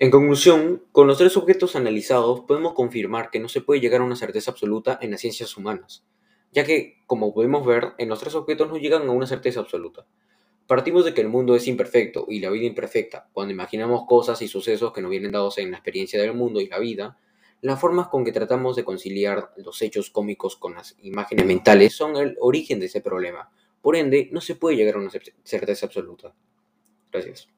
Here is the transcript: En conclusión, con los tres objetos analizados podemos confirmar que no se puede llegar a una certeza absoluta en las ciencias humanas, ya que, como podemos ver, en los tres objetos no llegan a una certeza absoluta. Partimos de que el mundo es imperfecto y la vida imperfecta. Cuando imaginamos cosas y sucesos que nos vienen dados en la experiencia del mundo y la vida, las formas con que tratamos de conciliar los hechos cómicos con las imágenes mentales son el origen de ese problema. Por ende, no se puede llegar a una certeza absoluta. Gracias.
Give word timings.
En 0.00 0.12
conclusión, 0.12 0.84
con 0.92 1.08
los 1.08 1.18
tres 1.18 1.36
objetos 1.36 1.74
analizados 1.74 2.42
podemos 2.42 2.74
confirmar 2.74 3.30
que 3.30 3.40
no 3.40 3.48
se 3.48 3.62
puede 3.62 3.80
llegar 3.80 4.00
a 4.00 4.04
una 4.04 4.14
certeza 4.14 4.52
absoluta 4.52 4.96
en 5.02 5.10
las 5.10 5.20
ciencias 5.20 5.56
humanas, 5.56 6.04
ya 6.52 6.64
que, 6.64 7.02
como 7.06 7.34
podemos 7.34 7.66
ver, 7.66 7.94
en 7.98 8.08
los 8.08 8.20
tres 8.20 8.36
objetos 8.36 8.68
no 8.68 8.76
llegan 8.76 9.08
a 9.08 9.10
una 9.10 9.26
certeza 9.26 9.58
absoluta. 9.58 10.06
Partimos 10.68 11.04
de 11.04 11.14
que 11.14 11.20
el 11.20 11.28
mundo 11.28 11.56
es 11.56 11.66
imperfecto 11.66 12.26
y 12.28 12.38
la 12.38 12.50
vida 12.50 12.66
imperfecta. 12.66 13.28
Cuando 13.32 13.52
imaginamos 13.52 14.04
cosas 14.06 14.40
y 14.40 14.46
sucesos 14.46 14.92
que 14.92 15.00
nos 15.00 15.10
vienen 15.10 15.32
dados 15.32 15.58
en 15.58 15.72
la 15.72 15.78
experiencia 15.78 16.22
del 16.22 16.32
mundo 16.32 16.60
y 16.60 16.68
la 16.68 16.78
vida, 16.78 17.18
las 17.60 17.80
formas 17.80 18.06
con 18.06 18.24
que 18.24 18.30
tratamos 18.30 18.76
de 18.76 18.84
conciliar 18.84 19.52
los 19.56 19.82
hechos 19.82 20.10
cómicos 20.10 20.54
con 20.54 20.74
las 20.74 20.94
imágenes 21.02 21.44
mentales 21.44 21.92
son 21.92 22.16
el 22.16 22.36
origen 22.38 22.78
de 22.78 22.86
ese 22.86 23.00
problema. 23.00 23.50
Por 23.80 23.96
ende, 23.96 24.28
no 24.30 24.40
se 24.40 24.54
puede 24.54 24.76
llegar 24.76 24.94
a 24.94 24.98
una 24.98 25.10
certeza 25.10 25.86
absoluta. 25.86 26.32
Gracias. 27.10 27.48